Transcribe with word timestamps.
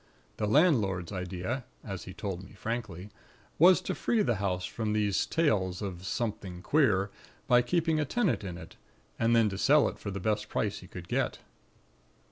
The 0.37 0.47
landlord's 0.47 1.11
idea 1.11 1.63
as 1.83 2.05
he 2.05 2.13
told 2.15 2.41
me 2.43 2.53
frankly 2.53 3.11
was 3.59 3.79
to 3.81 3.93
free 3.93 4.23
the 4.23 4.37
house 4.37 4.65
from 4.65 4.93
these 4.93 5.27
tales 5.27 5.79
of 5.83 6.07
'something 6.07 6.63
queer,' 6.63 7.11
by 7.45 7.61
keeping 7.61 7.99
a 7.99 8.05
tenant 8.05 8.43
in 8.43 8.57
it, 8.57 8.77
and 9.19 9.35
then 9.35 9.47
to 9.49 9.59
sell 9.59 9.87
it 9.89 9.99
for 9.99 10.09
the 10.09 10.19
best 10.19 10.49
price 10.49 10.79
he 10.79 10.87
could 10.87 11.07
get. 11.07 11.37